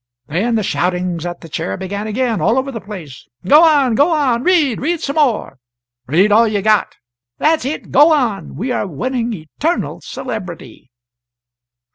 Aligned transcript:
Then 0.25 0.55
the 0.55 0.63
shoutings 0.63 1.27
at 1.27 1.41
the 1.41 1.47
Chair 1.47 1.77
began 1.77 2.07
again, 2.07 2.41
all 2.41 2.57
over 2.57 2.71
the 2.71 2.81
place: 2.81 3.27
"Go 3.47 3.63
on! 3.63 3.93
go 3.93 4.09
on! 4.09 4.41
Read! 4.41 4.81
read 4.81 4.99
some 4.99 5.15
more! 5.15 5.59
Read 6.07 6.31
all 6.31 6.47
you've 6.47 6.63
got!" 6.63 6.95
"That's 7.37 7.65
it 7.65 7.91
go 7.91 8.11
on! 8.11 8.55
We 8.55 8.71
are 8.71 8.87
winning 8.87 9.31
eternal 9.31 10.01
celebrity!" 10.01 10.89